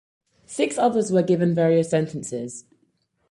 [0.47, 2.65] Six others were given various sentences.